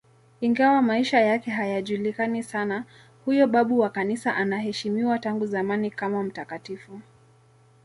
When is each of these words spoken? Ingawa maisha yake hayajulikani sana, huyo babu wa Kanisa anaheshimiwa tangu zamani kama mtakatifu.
Ingawa 0.41 0.81
maisha 0.81 1.19
yake 1.21 1.51
hayajulikani 1.51 2.43
sana, 2.43 2.85
huyo 3.25 3.47
babu 3.47 3.79
wa 3.79 3.89
Kanisa 3.89 4.35
anaheshimiwa 4.35 5.19
tangu 5.19 5.45
zamani 5.45 5.91
kama 5.91 6.23
mtakatifu. 6.23 7.01